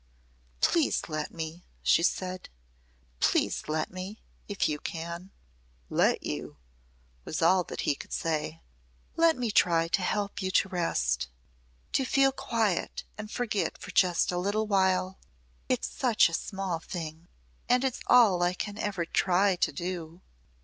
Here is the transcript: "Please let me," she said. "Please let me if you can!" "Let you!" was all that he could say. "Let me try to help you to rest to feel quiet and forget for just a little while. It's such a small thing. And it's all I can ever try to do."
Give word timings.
"Please 0.61 1.03
let 1.09 1.31
me," 1.31 1.63
she 1.83 2.01
said. 2.01 2.49
"Please 3.19 3.65
let 3.69 3.91
me 3.91 4.19
if 4.47 4.67
you 4.67 4.79
can!" 4.79 5.29
"Let 5.91 6.23
you!" 6.23 6.57
was 7.23 7.43
all 7.43 7.63
that 7.65 7.81
he 7.81 7.93
could 7.93 8.11
say. 8.11 8.63
"Let 9.15 9.37
me 9.37 9.51
try 9.51 9.87
to 9.89 10.01
help 10.01 10.41
you 10.41 10.49
to 10.49 10.69
rest 10.69 11.27
to 11.93 12.03
feel 12.03 12.31
quiet 12.31 13.03
and 13.15 13.29
forget 13.29 13.77
for 13.77 13.91
just 13.91 14.31
a 14.31 14.39
little 14.39 14.65
while. 14.65 15.19
It's 15.69 15.89
such 15.91 16.29
a 16.29 16.33
small 16.33 16.79
thing. 16.79 17.27
And 17.69 17.83
it's 17.83 17.99
all 18.07 18.41
I 18.41 18.55
can 18.55 18.79
ever 18.79 19.05
try 19.05 19.55
to 19.57 19.71
do." 19.71 20.23